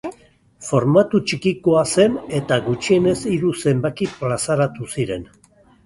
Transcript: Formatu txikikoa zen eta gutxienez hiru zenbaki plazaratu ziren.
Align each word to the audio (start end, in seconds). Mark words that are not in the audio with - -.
Formatu 0.67 1.21
txikikoa 1.31 1.83
zen 1.95 2.17
eta 2.39 2.59
gutxienez 2.71 3.17
hiru 3.35 3.55
zenbaki 3.61 4.13
plazaratu 4.19 4.93
ziren. 4.99 5.33